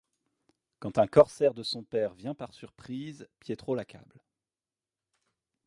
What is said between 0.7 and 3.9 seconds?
Quand un corsaire de son père vient par surprise, Pietro